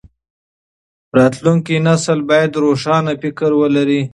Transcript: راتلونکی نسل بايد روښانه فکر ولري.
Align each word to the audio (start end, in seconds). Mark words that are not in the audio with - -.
راتلونکی 1.17 1.75
نسل 1.87 2.19
بايد 2.29 2.51
روښانه 2.63 3.13
فکر 3.21 3.49
ولري. 3.61 4.01